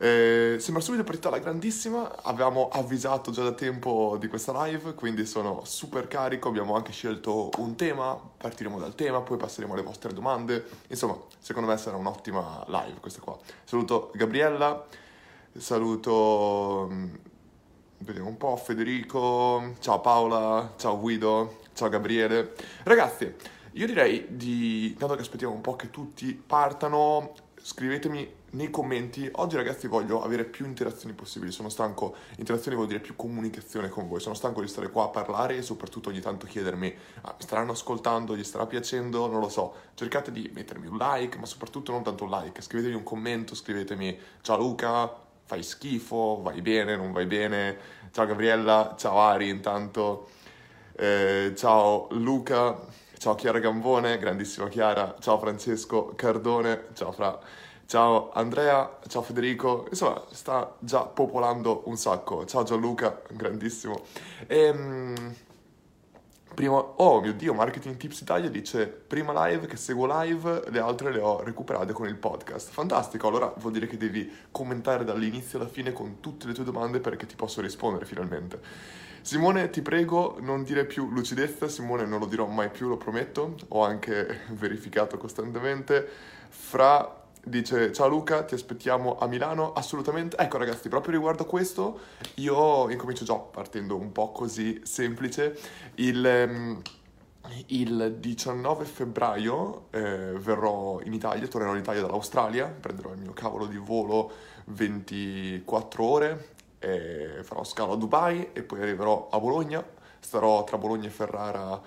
[0.00, 5.26] Eh, sembra subito partita la grandissima, avevamo avvisato già da tempo di questa live, quindi
[5.26, 10.12] sono super carico, abbiamo anche scelto un tema, partiremo dal tema, poi passeremo alle vostre
[10.12, 13.36] domande, insomma, secondo me sarà un'ottima live questa qua.
[13.64, 14.86] Saluto Gabriella,
[15.56, 17.14] saluto, mm,
[17.98, 22.54] vediamo un po', Federico, ciao Paola, ciao Guido, ciao Gabriele.
[22.84, 23.34] Ragazzi,
[23.72, 29.28] io direi di, dato che aspettiamo un po' che tutti partano, scrivetemi nei commenti.
[29.32, 34.08] Oggi ragazzi voglio avere più interazioni possibili, sono stanco, interazioni vuol dire più comunicazione con
[34.08, 37.42] voi, sono stanco di stare qua a parlare e soprattutto ogni tanto chiedermi, ah, mi
[37.42, 39.74] staranno ascoltando, gli starà piacendo, non lo so.
[39.94, 44.18] Cercate di mettermi un like, ma soprattutto non tanto un like, scrivetemi un commento, scrivetemi
[44.42, 45.12] ciao Luca,
[45.44, 47.76] fai schifo, vai bene, non vai bene,
[48.12, 50.28] ciao Gabriella, ciao Ari intanto,
[50.96, 55.16] eh, ciao Luca Ciao Chiara Gambone, grandissima Chiara.
[55.18, 56.86] Ciao Francesco Cardone.
[56.94, 57.36] Ciao Fra.
[57.88, 62.44] Ciao Andrea, ciao Federico, insomma sta già popolando un sacco.
[62.44, 64.02] Ciao Gianluca, grandissimo.
[64.46, 65.34] Ehm,
[66.52, 71.10] prima, oh mio dio, Marketing Tips Italia dice prima live che seguo live, le altre
[71.10, 72.68] le ho recuperate con il podcast.
[72.68, 77.00] Fantastico, allora vuol dire che devi commentare dall'inizio alla fine con tutte le tue domande
[77.00, 78.60] perché ti posso rispondere finalmente.
[79.22, 83.54] Simone, ti prego, non dire più lucidezza, Simone non lo dirò mai più, lo prometto,
[83.68, 86.36] ho anche verificato costantemente.
[86.50, 87.17] Fra
[87.48, 90.36] dice ciao Luca, ti aspettiamo a Milano, assolutamente.
[90.36, 92.00] Ecco ragazzi, proprio riguardo a questo,
[92.34, 95.58] io incomincio già partendo un po' così semplice.
[95.96, 96.82] Il, um,
[97.66, 103.66] il 19 febbraio eh, verrò in Italia, tornerò in Italia dall'Australia, prenderò il mio cavolo
[103.66, 104.30] di volo
[104.66, 109.84] 24 ore e farò scalo a Dubai e poi arriverò a Bologna,
[110.20, 111.80] starò tra Bologna e Ferrara,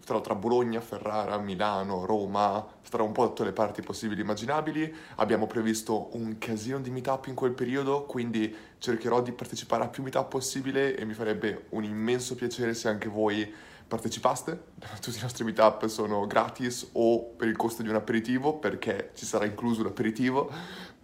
[0.00, 4.94] starò tra Bologna, Ferrara, Milano, Roma, starò un po' tutte le parti possibili e immaginabili.
[5.16, 10.02] Abbiamo previsto un casino di meetup in quel periodo, quindi cercherò di partecipare a più
[10.02, 13.50] meetup possibile e mi farebbe un immenso piacere se anche voi
[13.86, 14.72] partecipaste.
[15.00, 19.24] Tutti i nostri meetup sono gratis o per il costo di un aperitivo, perché ci
[19.24, 20.50] sarà incluso un aperitivo.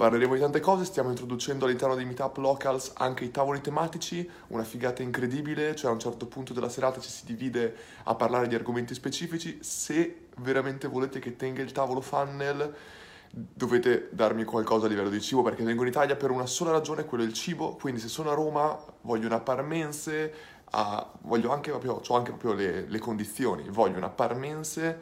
[0.00, 4.64] Parleremo di tante cose, stiamo introducendo all'interno dei meetup locals anche i tavoli tematici, una
[4.64, 8.54] figata incredibile, cioè a un certo punto della serata ci si divide a parlare di
[8.54, 9.58] argomenti specifici.
[9.60, 12.74] Se veramente volete che tenga il tavolo funnel,
[13.30, 17.04] dovete darmi qualcosa a livello di cibo perché vengo in Italia per una sola ragione,
[17.04, 20.32] quello il cibo, quindi se sono a Roma voglio una parmense,
[20.70, 24.98] a, voglio anche proprio, ho anche proprio le, le, condizioni, voglio una parmense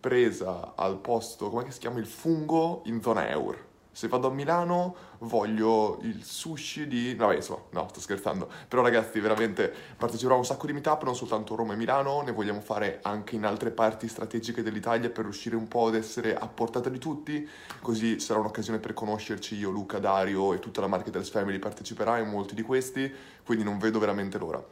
[0.00, 3.69] presa al posto, come si chiama, il fungo in zona euro.
[4.00, 7.14] Se vado a Milano voglio il sushi di...
[7.14, 8.48] Vabbè, insomma, no, sto scherzando.
[8.66, 12.32] Però ragazzi, veramente parteciperò a un sacco di meetup, non soltanto Roma e Milano, ne
[12.32, 16.48] vogliamo fare anche in altre parti strategiche dell'Italia per riuscire un po' ad essere a
[16.48, 17.46] portata di tutti.
[17.82, 22.30] Così sarà un'occasione per conoscerci io, Luca, Dario e tutta la Marketers Family parteciperà in
[22.30, 23.12] molti di questi,
[23.44, 24.64] quindi non vedo veramente l'ora.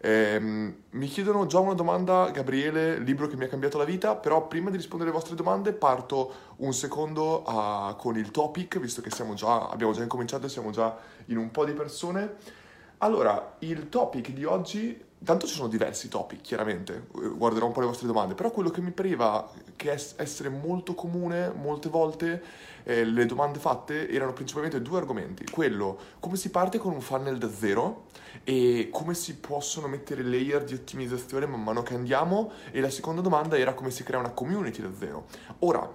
[0.00, 4.46] Eh, mi chiedono già una domanda, Gabriele, libro che mi ha cambiato la vita, però
[4.46, 9.10] prima di rispondere alle vostre domande parto un secondo a, con il topic, visto che
[9.34, 12.36] già, abbiamo già incominciato e siamo già in un po' di persone.
[12.98, 17.86] Allora, il topic di oggi, tanto ci sono diversi topic, chiaramente, guarderò un po' le
[17.86, 22.42] vostre domande, però quello che mi pareva che es- essere molto comune molte volte
[22.84, 25.44] eh, le domande fatte erano principalmente due argomenti.
[25.50, 28.06] Quello, come si parte con un funnel da zero
[28.44, 33.20] e come si possono mettere layer di ottimizzazione man mano che andiamo e la seconda
[33.20, 35.26] domanda era come si crea una community da zero.
[35.60, 35.90] Ora,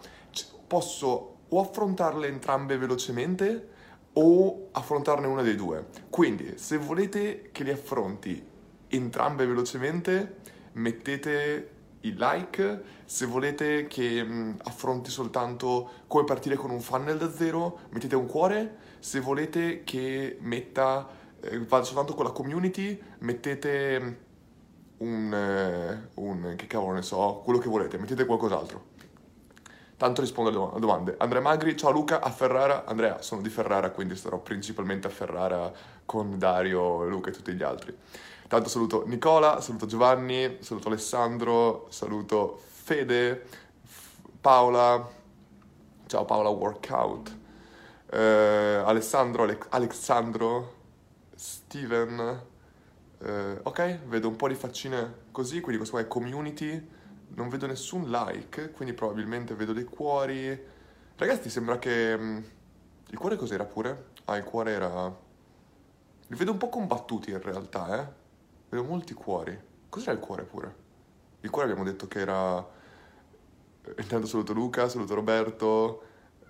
[0.67, 3.69] posso o affrontarle entrambe velocemente
[4.13, 5.87] o affrontarne una dei due.
[6.09, 8.51] Quindi, se volete che li affronti
[8.95, 10.37] entrambe velocemente,
[10.73, 11.69] mettete
[12.01, 17.79] il like, se volete che mh, affronti soltanto come partire con un funnel da zero,
[17.89, 21.07] mettete un cuore, se volete che metta,
[21.39, 24.19] eh, vada soltanto con la community, mettete
[24.97, 28.91] un, eh, un, che cavolo ne so, quello che volete, mettete qualcos'altro.
[29.95, 31.15] Tanto rispondo alle domande.
[31.17, 32.83] Andrea Magri, ciao Luca, a Ferrara.
[32.83, 35.71] Andrea, sono di Ferrara, quindi starò principalmente a Ferrara
[36.05, 37.95] con Dario, Luca e tutti gli altri.
[38.53, 43.47] Tanto saluto Nicola, saluto Giovanni, saluto Alessandro, saluto Fede,
[44.39, 45.09] Paola,
[46.05, 47.35] ciao Paola Workout,
[48.11, 50.73] eh, Alessandro, Ale- Alexandro,
[51.33, 52.41] Steven,
[53.23, 56.89] eh, ok, vedo un po' di faccine così, quindi questo qua è community,
[57.29, 60.63] non vedo nessun like, quindi probabilmente vedo dei cuori.
[61.15, 62.15] Ragazzi, sembra che...
[62.15, 62.37] Mm,
[63.09, 64.09] il cuore cos'era pure?
[64.25, 65.07] Ah, il cuore era...
[66.27, 68.21] Li vedo un po' combattuti in realtà, eh.
[68.73, 69.55] Vedo molti cuori.
[69.87, 70.75] Cos'era il cuore pure?
[71.41, 72.67] Il cuore abbiamo detto che era...
[73.99, 76.01] Intanto saluto Luca, saluto Roberto,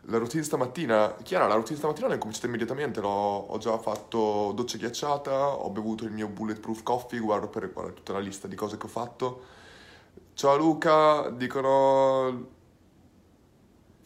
[0.03, 4.77] la routine stamattina, Chiara, la routine stamattina l'ho incominciata immediatamente, l'ho, ho già fatto doccia
[4.77, 8.77] ghiacciata, ho bevuto il mio bulletproof coffee, guardo per guarda, tutta la lista di cose
[8.77, 9.43] che ho fatto.
[10.33, 12.47] Ciao Luca, dicono...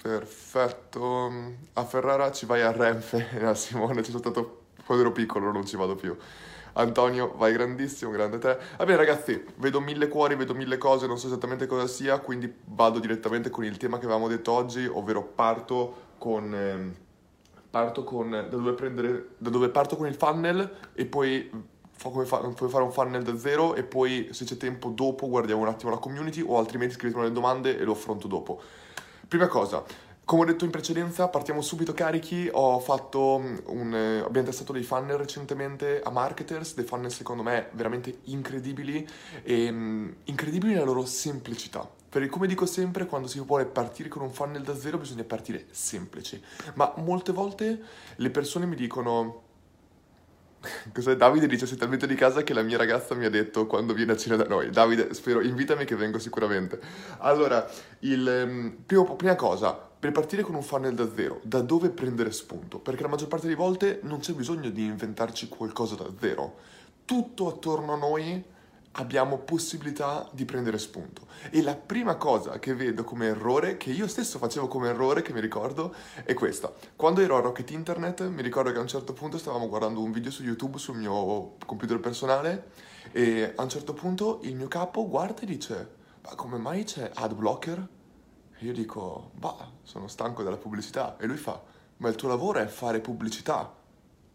[0.02, 1.32] Perfetto,
[1.74, 5.68] a Ferrara ci vai a Renfe, a Simone, ci sono stato quando ero piccolo, non
[5.68, 6.18] ci vado più.
[6.78, 8.58] Antonio, vai grandissimo, grande te.
[8.78, 12.54] Va bene ragazzi, vedo mille cuori, vedo mille cose, non so esattamente cosa sia, quindi
[12.66, 16.54] vado direttamente con il tema che avevamo detto oggi, ovvero parto con...
[16.54, 16.96] Ehm,
[17.70, 18.30] parto con...
[18.30, 21.50] Da dove, prendere, da dove parto con il funnel e poi
[22.04, 25.62] come fa, puoi fare un funnel da zero e poi se c'è tempo dopo guardiamo
[25.64, 28.62] un attimo la community o altrimenti scrivetemi le domande e lo affronto dopo.
[29.28, 29.84] Prima cosa,
[30.28, 32.50] come ho detto in precedenza, partiamo subito carichi.
[32.52, 37.44] Ho fatto mm, un, eh, abbiamo testato dei funnel recentemente a marketers, dei funnel secondo
[37.44, 39.08] me veramente incredibili
[39.42, 41.90] e um, incredibili nella loro semplicità.
[42.10, 45.68] Perché come dico sempre, quando si vuole partire con un funnel da zero bisogna partire
[45.72, 46.44] semplici.
[46.74, 47.82] Ma molte volte
[48.18, 49.44] le persone mi dicono
[50.94, 51.16] Cos'è?
[51.16, 54.14] Davide dice sei talmente di casa che la mia ragazza mi ha detto quando viene
[54.14, 54.70] a cena da noi.
[54.70, 56.80] Davide, spero, invitami che vengo sicuramente.
[57.20, 57.70] Allora,
[58.00, 62.32] il, um, primo, prima cosa, per partire con un funnel da zero, da dove prendere
[62.32, 62.80] spunto?
[62.80, 66.58] Perché la maggior parte delle volte non c'è bisogno di inventarci qualcosa da zero.
[67.06, 68.56] Tutto attorno a noi
[69.00, 71.28] abbiamo possibilità di prendere spunto.
[71.50, 75.34] E la prima cosa che vedo come errore, che io stesso facevo come errore, che
[75.34, 76.72] mi ricordo, è questa.
[76.96, 80.12] Quando ero a Rocket Internet, mi ricordo che a un certo punto stavamo guardando un
[80.12, 82.72] video su YouTube sul mio computer personale
[83.12, 87.12] e a un certo punto il mio capo guarda e dice, ma come mai c'è
[87.14, 87.88] ad blocker?
[88.60, 91.18] E io dico, bah, sono stanco della pubblicità.
[91.18, 91.62] E lui fa,
[91.98, 93.76] ma il tuo lavoro è fare pubblicità.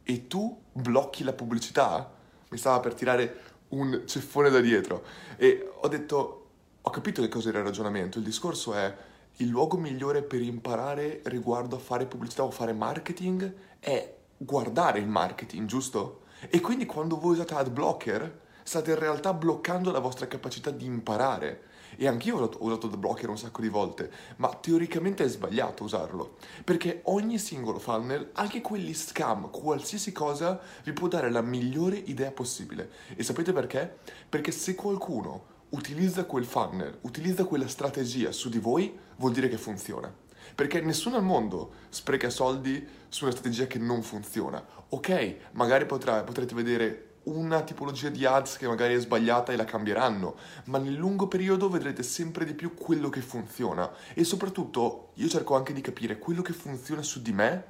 [0.04, 2.20] E tu blocchi la pubblicità?
[2.48, 3.40] Mi stava per tirare
[3.72, 5.04] un ceffone da dietro.
[5.36, 6.46] E ho detto,
[6.80, 8.18] ho capito che cos'era il ragionamento.
[8.18, 8.94] Il discorso è,
[9.36, 15.08] il luogo migliore per imparare riguardo a fare pubblicità o fare marketing è guardare il
[15.08, 16.22] marketing, giusto?
[16.50, 20.84] E quindi quando voi usate ad blocker, state in realtà bloccando la vostra capacità di
[20.84, 21.70] imparare.
[21.96, 26.36] E anch'io ho usato The Blocker un sacco di volte, ma teoricamente è sbagliato usarlo.
[26.64, 32.30] Perché ogni singolo funnel, anche quelli scam, qualsiasi cosa, vi può dare la migliore idea
[32.30, 32.90] possibile.
[33.14, 33.98] E sapete perché?
[34.28, 39.58] Perché se qualcuno utilizza quel funnel, utilizza quella strategia su di voi, vuol dire che
[39.58, 40.12] funziona.
[40.54, 44.62] Perché nessuno al mondo spreca soldi su una strategia che non funziona.
[44.88, 49.64] Ok, magari potrà, potrete vedere una tipologia di ads che magari è sbagliata e la
[49.64, 53.90] cambieranno, ma nel lungo periodo vedrete sempre di più quello che funziona.
[54.14, 57.64] E soprattutto io cerco anche di capire quello che funziona su di me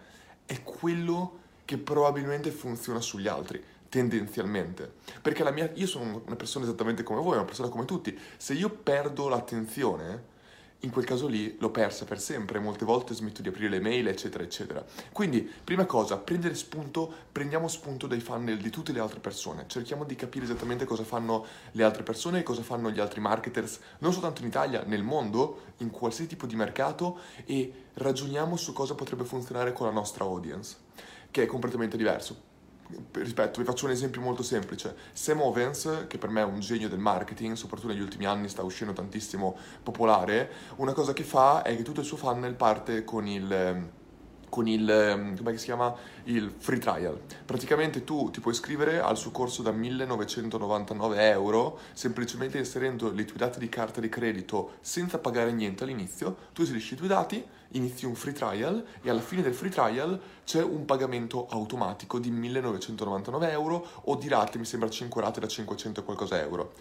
[0.47, 3.63] è quello che probabilmente funziona sugli altri
[3.93, 4.91] tendenzialmente.
[5.21, 8.19] Perché mia, io sono una persona esattamente come voi, una persona come tutti.
[8.39, 10.31] Se io perdo l'attenzione
[10.83, 14.09] in quel caso lì l'ho persa per sempre, molte volte smetto di aprire le mail,
[14.09, 14.85] eccetera, eccetera.
[15.13, 20.05] Quindi, prima cosa, prendere spunto, prendiamo spunto dai funnel di tutte le altre persone, cerchiamo
[20.05, 24.13] di capire esattamente cosa fanno le altre persone e cosa fanno gli altri marketers, non
[24.13, 29.25] soltanto in Italia, nel mondo, in qualsiasi tipo di mercato e ragioniamo su cosa potrebbe
[29.25, 30.77] funzionare con la nostra audience,
[31.31, 32.51] che è completamente diverso
[33.13, 34.95] ripeto, vi faccio un esempio molto semplice.
[35.13, 38.63] Sam Ovens, che per me è un genio del marketing, soprattutto negli ultimi anni sta
[38.63, 43.27] uscendo tantissimo popolare, una cosa che fa è che tutto il suo funnel parte con
[43.27, 44.01] il
[44.53, 45.97] con il, ehm, come si chiama?
[46.25, 47.19] il free trial.
[47.47, 53.39] Praticamente tu ti puoi iscrivere al suo corso da 1999 euro semplicemente inserendo i tuoi
[53.39, 56.37] dati di carta di credito senza pagare niente all'inizio.
[56.53, 60.21] Tu inserisci i tuoi dati, inizi un free trial e alla fine del free trial
[60.45, 65.49] c'è un pagamento automatico di 1999 euro o di rate, mi sembra 5 rate da
[65.49, 66.75] 500 e qualcosa euro.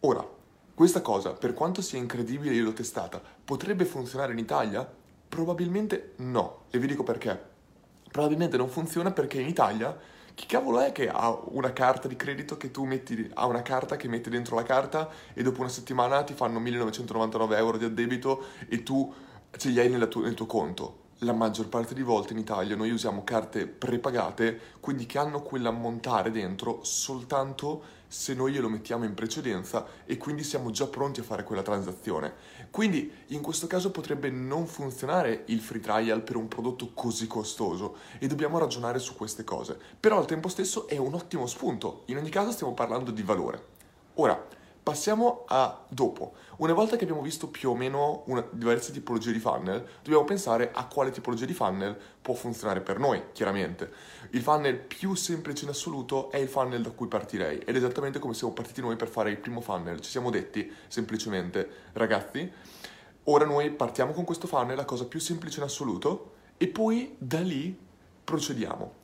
[0.00, 0.24] Ora,
[0.72, 4.99] questa cosa, per quanto sia incredibile, io l'ho testata, potrebbe funzionare in Italia?
[5.30, 7.48] Probabilmente no, e vi dico perché.
[8.10, 9.96] Probabilmente non funziona perché in Italia
[10.34, 13.94] chi cavolo è che ha una carta di credito che tu metti, ha una carta
[13.94, 18.44] che metti dentro la carta e dopo una settimana ti fanno 1999 euro di addebito
[18.68, 19.12] e tu
[19.56, 21.08] ce li hai tuo, nel tuo conto?
[21.22, 26.30] la maggior parte di volte in Italia noi usiamo carte prepagate, quindi che hanno quell'ammontare
[26.30, 31.44] dentro soltanto se noi glielo mettiamo in precedenza e quindi siamo già pronti a fare
[31.44, 32.34] quella transazione.
[32.72, 37.98] Quindi in questo caso potrebbe non funzionare il free trial per un prodotto così costoso
[38.18, 39.78] e dobbiamo ragionare su queste cose.
[40.00, 43.64] Però al tempo stesso è un ottimo spunto, in ogni caso stiamo parlando di valore.
[44.14, 44.44] Ora,
[44.82, 46.32] Passiamo a dopo.
[46.56, 50.70] Una volta che abbiamo visto più o meno una, diverse tipologie di funnel, dobbiamo pensare
[50.72, 53.90] a quale tipologia di funnel può funzionare per noi, chiaramente.
[54.30, 58.18] Il funnel più semplice in assoluto è il funnel da cui partirei ed è esattamente
[58.18, 60.00] come siamo partiti noi per fare il primo funnel.
[60.00, 62.50] Ci siamo detti semplicemente, ragazzi,
[63.24, 67.40] ora noi partiamo con questo funnel, la cosa più semplice in assoluto e poi da
[67.40, 67.78] lì
[68.24, 68.94] procediamo.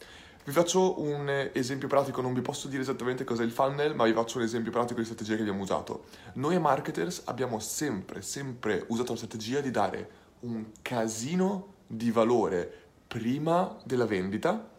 [0.46, 4.12] Vi faccio un esempio pratico, non vi posso dire esattamente cos'è il funnel, ma vi
[4.12, 6.04] faccio un esempio pratico di strategia che abbiamo usato.
[6.34, 10.10] Noi marketers abbiamo sempre, sempre usato la strategia di dare
[10.42, 12.72] un casino di valore
[13.08, 14.70] prima della vendita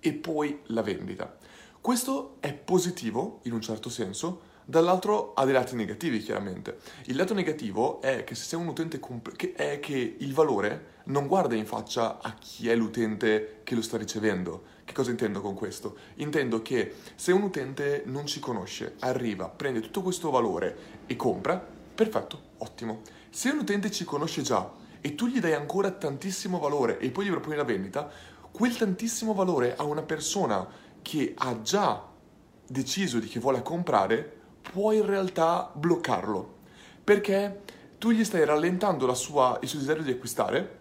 [0.00, 1.36] e poi la vendita.
[1.80, 6.78] Questo è positivo in un certo senso, Dall'altro ha dei lati negativi, chiaramente.
[7.06, 11.02] Il lato negativo è che se sei un utente comp- che è che il valore
[11.04, 14.72] non guarda in faccia a chi è l'utente che lo sta ricevendo.
[14.84, 15.98] Che cosa intendo con questo?
[16.16, 21.62] Intendo che se un utente non ci conosce, arriva, prende tutto questo valore e compra,
[21.94, 23.02] perfetto, ottimo.
[23.28, 27.26] Se un utente ci conosce già e tu gli dai ancora tantissimo valore e poi
[27.26, 28.10] gli proponi la vendita,
[28.50, 30.66] quel tantissimo valore a una persona
[31.02, 32.02] che ha già
[32.66, 34.40] deciso di che vuole comprare
[34.72, 36.52] puoi in realtà bloccarlo
[37.04, 37.62] perché
[37.98, 40.78] tu gli stai rallentando sua, il suo desiderio di acquistare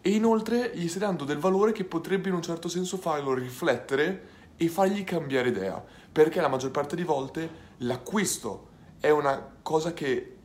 [0.00, 4.32] e inoltre gli stai dando del valore che potrebbe in un certo senso farlo riflettere
[4.56, 8.68] e fargli cambiare idea perché la maggior parte di volte l'acquisto
[9.00, 10.36] è una cosa che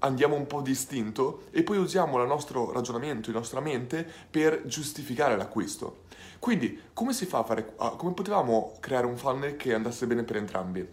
[0.00, 5.36] andiamo un po' distinto e poi usiamo il nostro ragionamento, la nostra mente per giustificare
[5.36, 6.02] l'acquisto.
[6.38, 10.36] Quindi, come si fa a fare, come potevamo creare un funnel che andasse bene per
[10.36, 10.86] entrambi?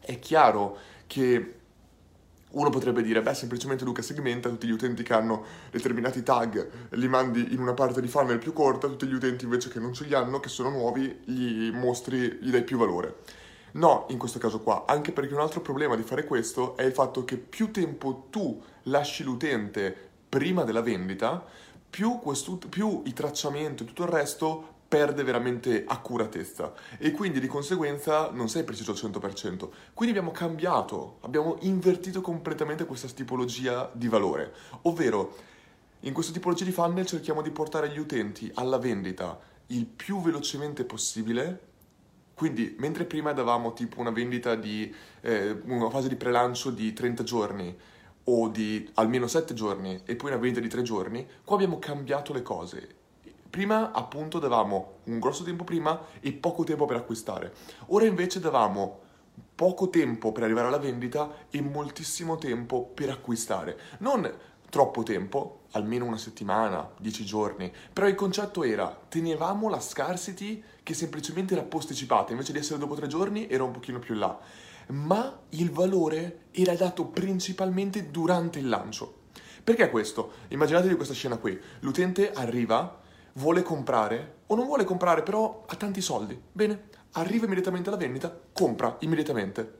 [0.00, 1.54] È chiaro che
[2.50, 7.08] uno potrebbe dire, beh, semplicemente Luca segmenta tutti gli utenti che hanno determinati tag, li
[7.08, 10.04] mandi in una parte di funnel più corta, tutti gli utenti invece che non ce
[10.04, 13.18] li hanno, che sono nuovi, gli mostri, gli dai più valore.
[13.72, 16.92] No, in questo caso qua, anche perché un altro problema di fare questo è il
[16.92, 19.94] fatto che più tempo tu lasci l'utente
[20.28, 21.44] prima della vendita,
[21.88, 22.20] più,
[22.68, 28.48] più il tracciamento e tutto il resto perde veramente accuratezza e quindi di conseguenza non
[28.48, 29.68] sei preciso al 100%.
[29.94, 35.36] Quindi abbiamo cambiato, abbiamo invertito completamente questa tipologia di valore, ovvero
[36.00, 40.82] in questa tipologia di funnel cerchiamo di portare gli utenti alla vendita il più velocemente
[40.82, 41.68] possibile.
[42.34, 47.22] Quindi, mentre prima davamo tipo una vendita di eh, una fase di prelancio di 30
[47.22, 47.78] giorni
[48.24, 52.32] o di almeno 7 giorni e poi una vendita di 3 giorni, qua abbiamo cambiato
[52.32, 52.98] le cose
[53.50, 57.52] Prima appunto davamo un grosso tempo prima e poco tempo per acquistare.
[57.88, 59.00] Ora invece davamo
[59.54, 63.76] poco tempo per arrivare alla vendita e moltissimo tempo per acquistare.
[63.98, 64.32] Non
[64.70, 70.94] troppo tempo, almeno una settimana, dieci giorni, però il concetto era tenevamo la scarcity che
[70.94, 74.38] semplicemente era posticipata, invece di essere dopo tre giorni era un pochino più là,
[74.88, 79.18] ma il valore era dato principalmente durante il lancio.
[79.62, 80.32] Perché questo?
[80.48, 82.99] Immaginatevi questa scena qui, l'utente arriva
[83.34, 86.40] vuole comprare o non vuole comprare, però ha tanti soldi.
[86.52, 89.78] Bene, arriva immediatamente alla vendita, compra immediatamente.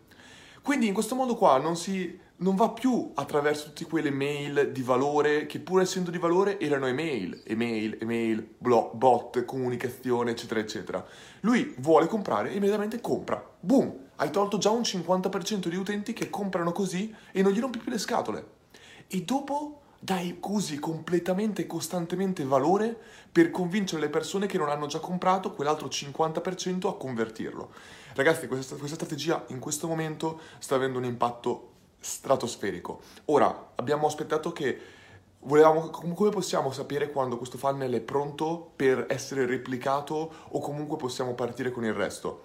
[0.62, 4.82] Quindi in questo modo qua non, si, non va più attraverso tutte quelle mail di
[4.82, 11.04] valore che pur essendo di valore erano email, email, email, blog, bot, comunicazione, eccetera, eccetera.
[11.40, 13.42] Lui vuole comprare e immediatamente compra.
[13.58, 14.08] Boom!
[14.16, 17.90] Hai tolto già un 50% di utenti che comprano così e non gli rompi più
[17.90, 18.58] le scatole.
[19.06, 22.98] E dopo dai così completamente e costantemente valore
[23.30, 27.70] per convincere le persone che non hanno già comprato quell'altro 50% a convertirlo.
[28.14, 33.02] Ragazzi, questa, questa strategia in questo momento sta avendo un impatto stratosferico.
[33.26, 34.80] Ora, abbiamo aspettato che
[35.40, 41.34] volevamo, come possiamo sapere quando questo funnel è pronto per essere replicato o comunque possiamo
[41.34, 42.44] partire con il resto?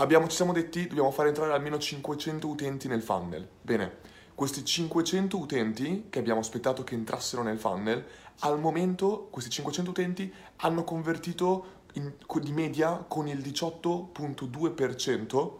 [0.00, 3.48] Abbiamo, ci siamo detti dobbiamo fare entrare almeno 500 utenti nel funnel.
[3.62, 8.06] Bene, questi 500 utenti che abbiamo aspettato che entrassero nel funnel,
[8.42, 15.52] al momento questi 500 utenti hanno convertito in, di media con il 18.2%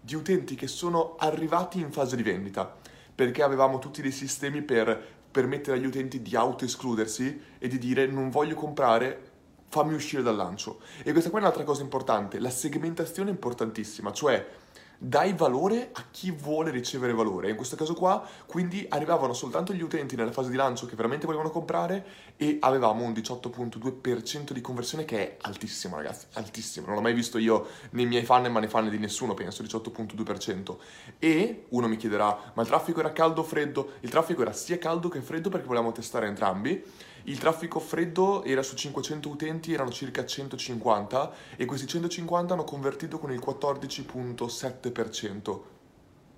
[0.00, 2.74] di utenti che sono arrivati in fase di vendita,
[3.14, 4.98] perché avevamo tutti dei sistemi per
[5.30, 9.30] permettere agli utenti di auto-escludersi e di dire non voglio comprare,
[9.68, 10.80] fammi uscire dal lancio.
[11.02, 14.61] E questa qua è un'altra cosa importante, la segmentazione è importantissima, cioè
[14.98, 17.50] dai valore a chi vuole ricevere valore.
[17.50, 21.26] In questo caso qua, quindi arrivavano soltanto gli utenti nella fase di lancio che veramente
[21.26, 22.04] volevano comprare
[22.36, 26.86] e avevamo un 18.2% di conversione che è altissimo, ragazzi, altissimo.
[26.86, 30.76] Non l'ho mai visto io nei miei fan, ma nei fan di nessuno, penso, 18.2%.
[31.18, 33.92] E uno mi chiederà, ma il traffico era caldo o freddo?
[34.00, 38.62] Il traffico era sia caldo che freddo perché volevamo testare entrambi il traffico freddo era
[38.62, 45.60] su 500 utenti, erano circa 150 e questi 150 hanno convertito con il 14.7%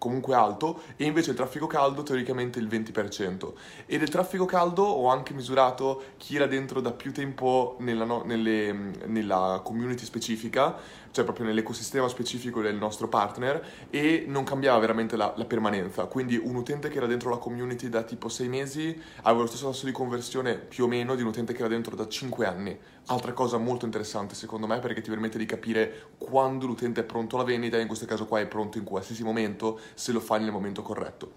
[0.04, 3.52] comunque alto e invece il traffico caldo teoricamente il 20%.
[3.86, 8.22] E del traffico caldo ho anche misurato chi era dentro da più tempo nella, no,
[8.22, 8.70] nelle,
[9.06, 10.76] nella community specifica,
[11.14, 16.06] cioè proprio nell'ecosistema specifico del nostro partner e non cambiava veramente la, la, permanenza.
[16.06, 19.68] Quindi un utente che era dentro la community da tipo 6 mesi aveva lo stesso
[19.68, 22.76] tasso di conversione più o meno di un utente che era dentro da 5 anni
[23.06, 27.36] Altra cosa molto interessante secondo me perché ti permette di capire quando l'utente è pronto
[27.36, 30.50] alla vendita, in questo caso qua è pronto in qualsiasi momento, se lo fai nel
[30.50, 31.32] momento corretto.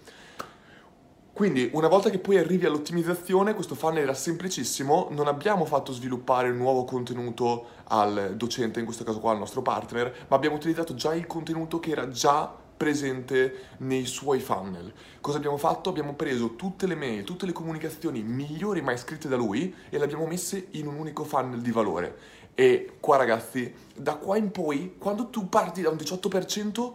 [1.37, 6.51] Quindi una volta che poi arrivi all'ottimizzazione, questo funnel era semplicissimo, non abbiamo fatto sviluppare
[6.51, 11.13] nuovo contenuto al docente, in questo caso qua al nostro partner, ma abbiamo utilizzato già
[11.13, 14.91] il contenuto che era già presente nei suoi funnel.
[15.21, 15.91] Cosa abbiamo fatto?
[15.91, 20.05] Abbiamo preso tutte le mail, tutte le comunicazioni migliori mai scritte da lui e le
[20.05, 22.17] abbiamo messe in un unico funnel di valore.
[22.55, 26.93] E qua ragazzi, da qua in poi, quando tu parti da un 18%,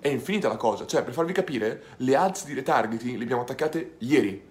[0.00, 0.86] è infinita la cosa.
[0.86, 4.48] Cioè, per farvi capire, le ads di retargeting le abbiamo attaccate ieri.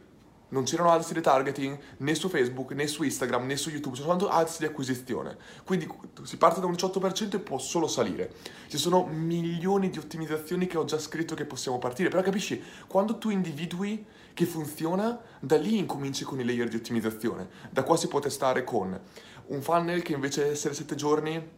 [0.51, 4.09] Non c'erano ads di retargeting né su Facebook, né su Instagram, né su YouTube, sono
[4.09, 5.37] soltanto ads di acquisizione.
[5.63, 5.87] Quindi
[6.23, 8.33] si parte da un 18% e può solo salire.
[8.67, 13.19] Ci sono milioni di ottimizzazioni che ho già scritto che possiamo partire, però capisci, quando
[13.19, 14.03] tu individui
[14.33, 17.47] che funziona, da lì incominci con i layer di ottimizzazione.
[17.69, 18.99] Da qua si può testare con
[19.47, 21.57] un funnel che invece di essere 7 giorni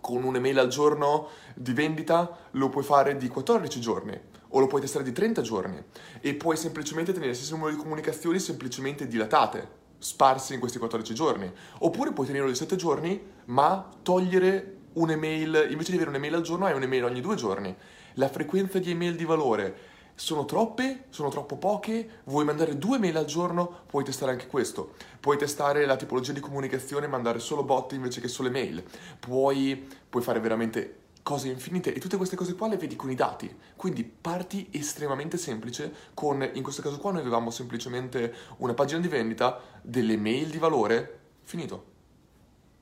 [0.00, 4.80] con un'email al giorno di vendita lo puoi fare di 14 giorni o lo puoi
[4.80, 5.82] testare di 30 giorni
[6.20, 11.14] e puoi semplicemente tenere il stesso numero di comunicazioni semplicemente dilatate, sparse in questi 14
[11.14, 11.52] giorni.
[11.80, 16.66] Oppure puoi tenerlo di 7 giorni ma togliere un'email, invece di avere un'email al giorno
[16.66, 17.74] hai un'email ogni due giorni.
[18.14, 19.78] La frequenza di email di valore
[20.18, 21.04] sono troppe?
[21.10, 22.22] Sono troppo poche?
[22.24, 23.82] Vuoi mandare due mail al giorno?
[23.86, 24.94] Puoi testare anche questo.
[25.20, 28.82] Puoi testare la tipologia di comunicazione e mandare solo bot invece che solo mail.
[29.20, 33.14] Puoi, puoi fare veramente cose infinite e tutte queste cose qua le vedi con i
[33.14, 33.54] dati.
[33.76, 39.06] Quindi parti estremamente semplice con, in questo caso qua noi avevamo semplicemente una pagina di
[39.08, 41.84] vendita, delle mail di valore, finito.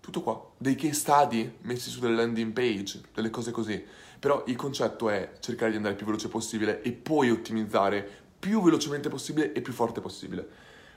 [0.00, 0.52] Tutto qua.
[0.57, 3.85] Dei case study messi su delle landing page, delle cose così.
[4.18, 8.08] Però il concetto è cercare di andare il più veloce possibile e poi ottimizzare
[8.38, 10.49] più velocemente possibile e più forte possibile.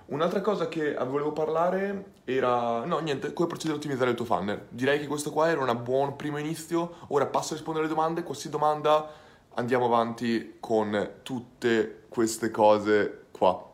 [0.07, 4.65] Un'altra cosa che volevo parlare era, no niente, come procedere a ottimizzare il tuo funnel.
[4.69, 8.23] Direi che questo qua era un buon primo inizio, ora passo a rispondere alle domande,
[8.23, 9.07] qualsiasi domanda
[9.53, 13.71] andiamo avanti con tutte queste cose qua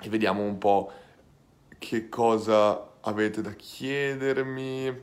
[0.00, 0.92] e vediamo un po'
[1.78, 5.02] che cosa avete da chiedermi.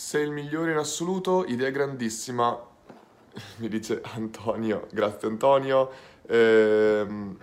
[0.00, 2.56] Sei il migliore in assoluto, idea grandissima,
[3.58, 5.90] mi dice Antonio, grazie Antonio.
[6.28, 7.36] Ehm...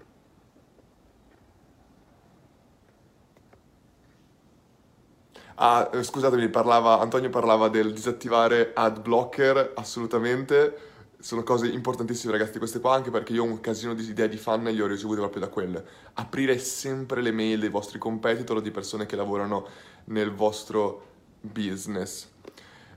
[5.55, 10.77] Ah, eh, scusatemi, parlava, Antonio parlava del disattivare ad blocker, assolutamente.
[11.19, 14.37] Sono cose importantissime ragazzi queste qua, anche perché io ho un casino di idee di
[14.37, 15.85] fan e li ho ricevute proprio da quelle.
[16.13, 19.67] Aprire sempre le mail dei vostri competitor o di persone che lavorano
[20.05, 21.13] nel vostro
[21.51, 22.27] business.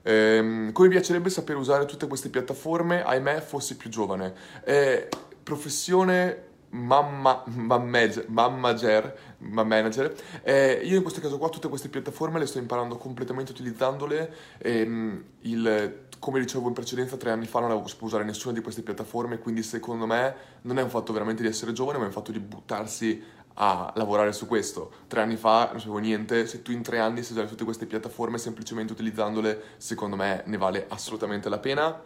[0.01, 4.33] Eh, come mi piacerebbe sapere usare tutte queste piattaforme, ahimè, fossi più giovane.
[4.63, 5.07] Eh,
[5.43, 10.15] professione mamma, mammager, mammager, manager.
[10.43, 14.33] Eh, io in questo caso qua tutte queste piattaforme le sto imparando completamente utilizzandole.
[14.59, 18.61] Ehm, il, come dicevo in precedenza, tre anni fa non avevo saputo usare nessuna di
[18.61, 22.07] queste piattaforme, quindi secondo me non è un fatto veramente di essere giovane, ma è
[22.07, 23.23] un fatto di buttarsi
[23.61, 24.91] a lavorare su questo.
[25.07, 27.85] Tre anni fa non sapevo niente, se tu in tre anni sai usare tutte queste
[27.85, 32.01] piattaforme semplicemente utilizzandole, secondo me ne vale assolutamente la pena.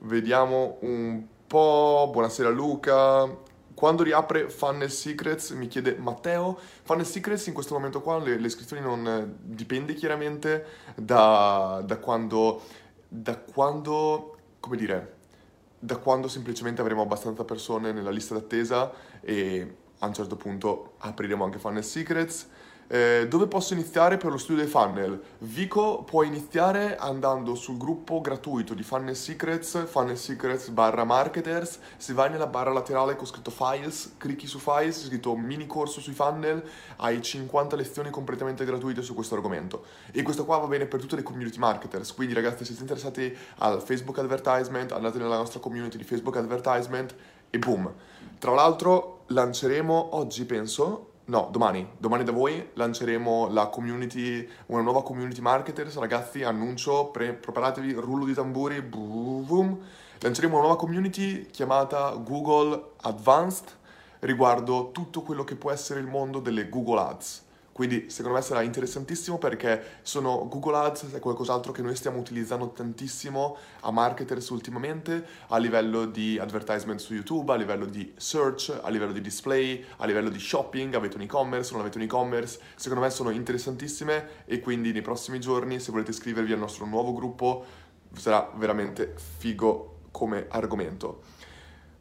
[0.00, 2.08] Vediamo un po'.
[2.12, 3.46] Buonasera Luca.
[3.72, 6.58] Quando riapre Funnel Secrets, mi chiede Matteo.
[6.82, 12.60] Funnel Secrets in questo momento qua, le, le iscrizioni non dipende chiaramente da, da quando,
[13.08, 15.14] da quando, come dire,
[15.78, 21.44] da quando semplicemente avremo abbastanza persone nella lista d'attesa e a un certo punto apriremo
[21.44, 22.48] anche Funnel Secrets.
[22.90, 25.20] Eh, dove posso iniziare per lo studio dei funnel?
[25.40, 32.14] Vico può iniziare andando sul gruppo gratuito di Funnel Secrets, Funnel Secrets barra marketers, se
[32.14, 36.64] vai nella barra laterale con scritto files, clicchi su files, scritto mini corso sui funnel,
[36.96, 39.84] hai 50 lezioni completamente gratuite su questo argomento.
[40.10, 43.36] E questo qua va bene per tutte le community marketers, quindi ragazzi se siete interessati
[43.58, 47.14] al Facebook advertisement, andate nella nostra community di Facebook advertisement
[47.50, 47.92] e boom.
[48.38, 55.02] Tra l'altro lanceremo oggi, penso, no, domani, domani da voi lanceremo la community, una nuova
[55.02, 59.78] community marketers, ragazzi, annuncio, pre- preparatevi, rullo di tamburi, boom,
[60.20, 63.76] lanceremo una nuova community chiamata Google Advanced
[64.20, 67.46] riguardo tutto quello che può essere il mondo delle Google Ads.
[67.78, 72.70] Quindi secondo me sarà interessantissimo perché sono Google Ads è qualcos'altro che noi stiamo utilizzando
[72.70, 78.88] tantissimo a marketers ultimamente a livello di advertisement su YouTube, a livello di search, a
[78.88, 83.04] livello di display, a livello di shopping, avete un e-commerce, non avete un e-commerce, secondo
[83.04, 87.64] me sono interessantissime e quindi nei prossimi giorni se volete iscrivervi al nostro nuovo gruppo
[88.12, 91.37] sarà veramente figo come argomento.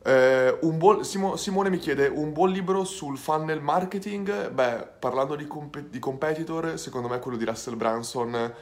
[0.08, 4.52] Eh, buon, Simo, Simone mi chiede un buon libro sul funnel marketing.
[4.52, 8.54] Beh, parlando di, comp- di competitor, secondo me quello di Russell Branson,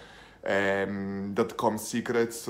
[0.41, 2.49] ehm, Dotcom Secrets,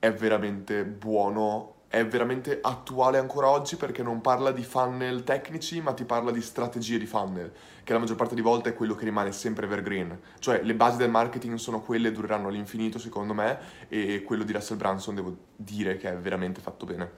[0.00, 5.92] è veramente buono è veramente attuale ancora oggi perché non parla di funnel tecnici, ma
[5.92, 7.52] ti parla di strategie di funnel,
[7.84, 10.18] che la maggior parte di volte è quello che rimane sempre evergreen.
[10.38, 14.78] Cioè le basi del marketing sono quelle, dureranno all'infinito secondo me, e quello di Russell
[14.78, 17.10] Branson devo dire che è veramente fatto bene.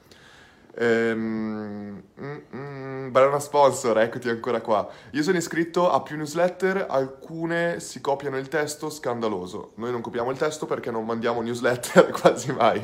[0.76, 4.88] Ehm, mm, mm, sponsor, eccoti ancora qua.
[5.12, 9.72] Io sono iscritto a più newsletter, alcune si copiano il testo, scandaloso.
[9.76, 12.80] Noi non copiamo il testo perché non mandiamo newsletter quasi mai,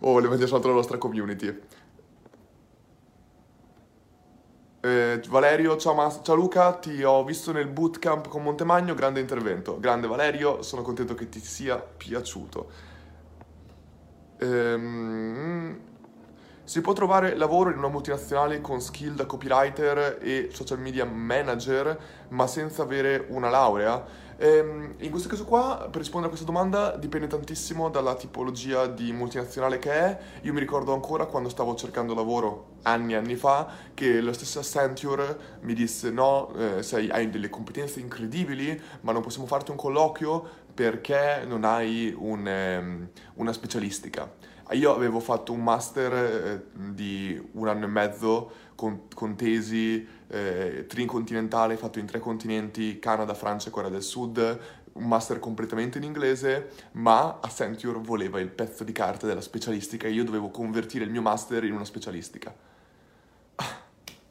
[0.00, 1.60] o le mandiamo soltanto alla nostra community.
[4.80, 9.80] Eh, Valerio, ciao, Mas- ciao Luca, ti ho visto nel bootcamp con Montemagno, grande intervento.
[9.80, 12.68] Grande Valerio, sono contento che ti sia piaciuto.
[14.38, 15.78] Ehm,
[16.64, 21.98] si può trovare lavoro in una multinazionale con skill da copywriter e social media manager,
[22.28, 24.02] ma senza avere una laurea?
[24.38, 29.12] Ehm, in questo caso qua, per rispondere a questa domanda, dipende tantissimo dalla tipologia di
[29.12, 30.18] multinazionale che è.
[30.42, 34.60] Io mi ricordo ancora quando stavo cercando lavoro anni e anni fa, che la stessa
[34.60, 39.76] Accenture mi disse no, eh, sei, hai delle competenze incredibili, ma non possiamo farti un
[39.76, 44.30] colloquio perché non hai un, um, una specialistica.
[44.72, 50.86] Io avevo fatto un master eh, di un anno e mezzo con, con tesi eh,
[50.88, 54.60] tricontinentale fatto in tre continenti, Canada, Francia e Corea del Sud,
[54.94, 60.12] un master completamente in inglese, ma Accenture voleva il pezzo di carta della specialistica e
[60.12, 62.54] io dovevo convertire il mio master in una specialistica.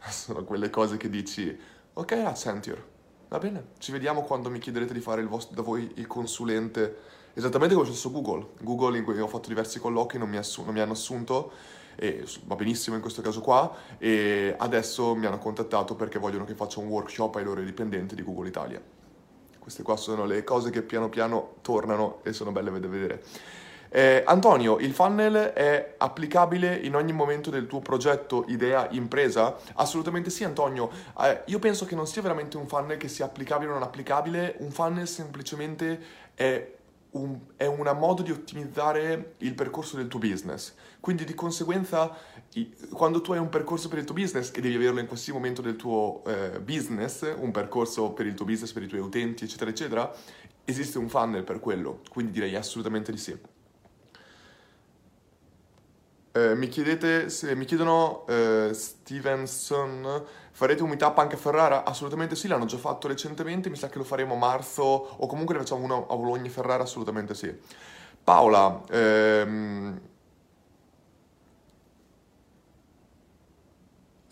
[0.09, 1.57] Sono quelle cose che dici,
[1.93, 2.92] ok Accenture,
[3.33, 7.73] va bene, ci vediamo quando mi chiederete di fare vostro, da voi il consulente Esattamente
[7.73, 8.49] come è successo Google.
[8.61, 11.51] Google in cui ho fatto diversi colloqui, non mi, assu- non mi hanno assunto,
[11.95, 16.53] e va benissimo in questo caso qua, e adesso mi hanno contattato perché vogliono che
[16.53, 18.79] faccia un workshop ai loro dipendenti di Google Italia.
[19.57, 23.23] Queste qua sono le cose che piano piano tornano e sono belle da vedere.
[23.95, 29.55] Eh, Antonio, il funnel è applicabile in ogni momento del tuo progetto, idea, impresa?
[29.75, 30.89] Assolutamente sì, Antonio.
[31.19, 34.55] Eh, io penso che non sia veramente un funnel che sia applicabile o non applicabile,
[34.61, 35.99] un funnel semplicemente
[36.33, 36.73] è
[37.11, 40.73] un, è un modo di ottimizzare il percorso del tuo business.
[40.99, 42.17] Quindi di conseguenza,
[42.93, 45.61] quando tu hai un percorso per il tuo business e devi averlo in qualsiasi momento
[45.61, 49.69] del tuo eh, business, un percorso per il tuo business, per i tuoi utenti, eccetera,
[49.69, 50.11] eccetera,
[50.65, 52.01] esiste un funnel per quello.
[52.09, 53.52] Quindi direi assolutamente di sì.
[56.35, 61.83] Eh, mi chiedete, se mi chiedono eh, Stevenson Farete un meetup anche a Ferrara?
[61.83, 65.55] Assolutamente sì, l'hanno già fatto recentemente, mi sa che lo faremo a marzo o comunque
[65.55, 67.51] ne facciamo uno a Bologna e Ferrara, assolutamente sì.
[68.23, 69.99] Paola, ehm,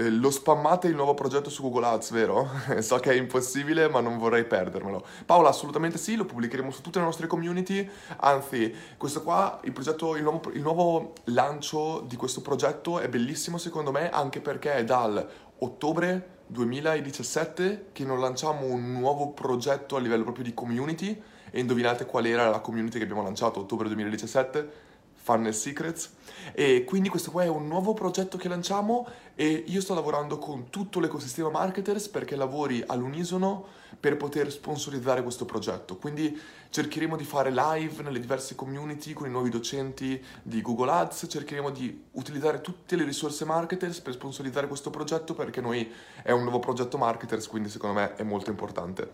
[0.01, 2.49] Eh, lo spammate il nuovo progetto su Google Ads, vero?
[2.81, 5.05] so che è impossibile, ma non vorrei perdermelo.
[5.27, 7.87] Paola, assolutamente sì, lo pubblicheremo su tutte le nostre community.
[8.17, 13.59] Anzi, questo qua, il, progetto, il, nuovo, il nuovo lancio di questo progetto è bellissimo
[13.59, 19.99] secondo me, anche perché è dal ottobre 2017 che non lanciamo un nuovo progetto a
[19.99, 21.21] livello proprio di community.
[21.53, 24.89] E indovinate qual era la community che abbiamo lanciato ottobre 2017?
[25.21, 26.11] Funnel Secrets
[26.53, 30.69] e quindi questo qua è un nuovo progetto che lanciamo e io sto lavorando con
[30.69, 35.97] tutto l'ecosistema marketers perché lavori all'unisono per poter sponsorizzare questo progetto.
[35.97, 41.27] Quindi cercheremo di fare live nelle diverse community con i nuovi docenti di Google Ads,
[41.29, 45.91] cercheremo di utilizzare tutte le risorse marketers per sponsorizzare questo progetto perché noi
[46.23, 49.11] è un nuovo progetto marketers, quindi secondo me è molto importante.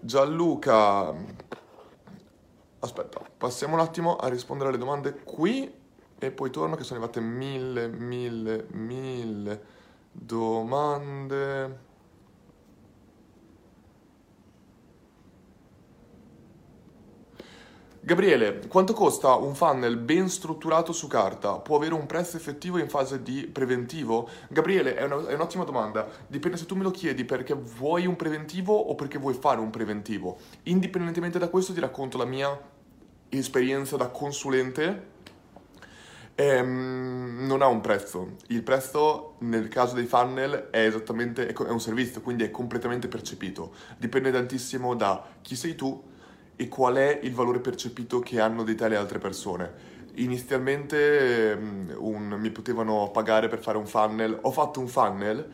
[0.00, 1.14] Gianluca
[2.84, 5.72] Aspetta, passiamo un attimo a rispondere alle domande qui
[6.18, 9.62] e poi torno che sono arrivate mille, mille, mille
[10.10, 11.90] domande.
[18.04, 21.60] Gabriele, quanto costa un funnel ben strutturato su carta?
[21.60, 24.28] Può avere un prezzo effettivo in fase di preventivo?
[24.48, 26.08] Gabriele, è, una, è, un'ottima domanda.
[26.26, 29.70] Dipende se tu me lo chiedi perché vuoi un preventivo o perché vuoi fare un
[29.70, 30.36] preventivo.
[30.64, 32.70] Indipendentemente da questo ti racconto la mia
[33.38, 35.10] esperienza da consulente
[36.34, 38.36] ehm, non ha un prezzo.
[38.48, 43.74] Il prezzo nel caso dei funnel è esattamente è un servizio, quindi è completamente percepito.
[43.96, 46.10] Dipende tantissimo da chi sei tu
[46.56, 49.90] e qual è il valore percepito che hanno di te le altre persone.
[50.16, 55.48] Inizialmente um, un, mi potevano pagare per fare un funnel, ho fatto un funnel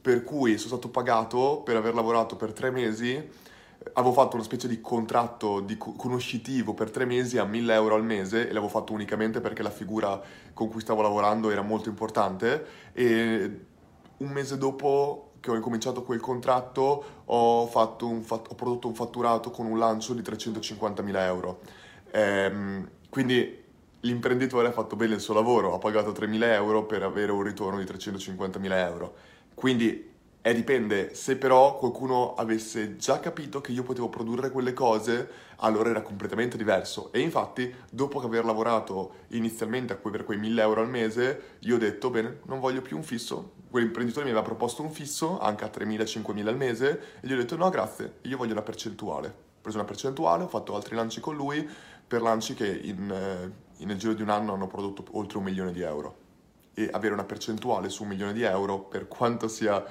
[0.00, 3.46] per cui sono stato pagato per aver lavorato per tre mesi
[3.92, 8.04] avevo fatto una specie di contratto di conoscitivo per tre mesi a 1000 euro al
[8.04, 10.20] mese e l'avevo fatto unicamente perché la figura
[10.52, 13.60] con cui stavo lavorando era molto importante e
[14.18, 19.66] un mese dopo che ho incominciato quel contratto ho, un, ho prodotto un fatturato con
[19.66, 21.60] un lancio di 350.000 euro.
[22.10, 23.64] Ehm, quindi
[24.00, 27.78] l'imprenditore ha fatto bene il suo lavoro, ha pagato 3.000 euro per avere un ritorno
[27.78, 29.14] di 350.000 euro.
[29.54, 30.07] Quindi
[30.40, 35.90] eh, dipende, se però qualcuno avesse già capito che io potevo produrre quelle cose, allora
[35.90, 37.12] era completamente diverso.
[37.12, 42.10] E infatti, dopo aver lavorato inizialmente per quei 1000 euro al mese, io ho detto,
[42.10, 43.54] bene, non voglio più un fisso.
[43.68, 47.56] Quell'imprenditore mi aveva proposto un fisso, anche a 3.000-5.000 al mese, e gli ho detto,
[47.56, 49.28] no grazie, io voglio una percentuale.
[49.28, 51.68] Ho preso una percentuale, ho fatto altri lanci con lui,
[52.06, 55.72] per lanci che in, eh, nel giro di un anno hanno prodotto oltre un milione
[55.72, 56.26] di euro
[56.78, 59.84] e avere una percentuale su un milione di euro, per quanto sia,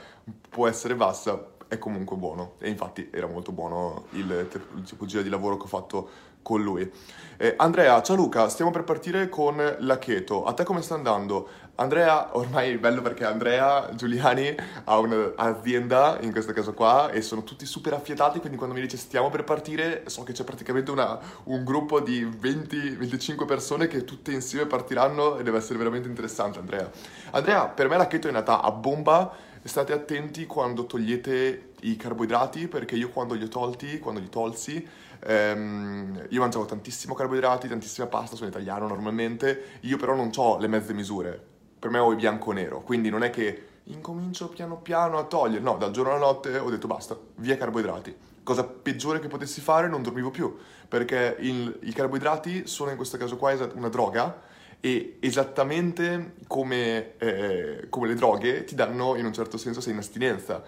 [0.50, 2.54] può essere bassa, è comunque buono.
[2.60, 6.10] E infatti era molto buono il, il tipologia di lavoro che ho fatto
[6.42, 6.90] con lui.
[7.36, 10.46] Eh, Andrea, ciao Luca, stiamo per partire con la keto.
[10.46, 11.50] A te come sta andando?
[11.80, 17.44] Andrea, ormai è bello perché Andrea Giuliani ha un'azienda, in questo caso qua, e sono
[17.44, 21.20] tutti super affiatati, quindi quando mi dice stiamo per partire, so che c'è praticamente una,
[21.44, 26.90] un gruppo di 20-25 persone che tutte insieme partiranno e deve essere veramente interessante, Andrea.
[27.30, 32.68] Andrea, per me la keto è nata a bomba, state attenti quando togliete i carboidrati,
[32.68, 34.84] perché io quando li ho tolti, quando li tolsi,
[35.20, 40.68] ehm, io mangiavo tantissimo carboidrati, tantissima pasta, sono italiano normalmente, io però non ho le
[40.68, 45.24] mezze misure, per me ho il bianco-nero, quindi non è che incomincio piano piano a
[45.24, 48.16] togliere, no, dal giorno alla notte ho detto basta, via carboidrati.
[48.44, 50.56] Cosa peggiore che potessi fare, non dormivo più,
[50.88, 54.42] perché il, i carboidrati sono in questo caso qua una droga
[54.80, 60.00] e esattamente come, eh, come, le droghe ti danno in un certo senso sei in
[60.00, 60.64] astinenza.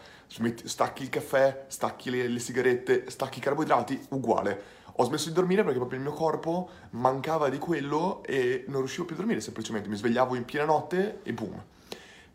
[0.64, 4.78] Stacchi il caffè, stacchi le, le sigarette, stacchi i carboidrati, uguale.
[5.00, 9.06] Ho smesso di dormire perché proprio il mio corpo mancava di quello e non riuscivo
[9.06, 11.64] più a dormire, semplicemente mi svegliavo in piena notte e boom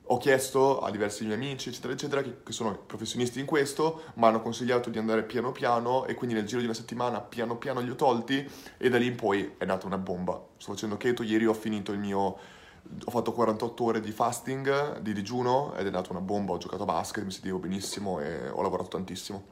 [0.09, 4.25] ho chiesto a diversi miei amici, eccetera, eccetera, che, che sono professionisti in questo, mi
[4.25, 7.81] hanno consigliato di andare piano piano e quindi nel giro di una settimana piano piano
[7.81, 8.47] li ho tolti
[8.77, 10.33] e da lì in poi è nata una bomba.
[10.59, 12.19] Sto facendo keto, ieri ho finito il mio...
[12.21, 16.83] ho fatto 48 ore di fasting, di digiuno ed è nata una bomba, ho giocato
[16.83, 19.45] a basket, mi sentivo benissimo e ho lavorato tantissimo.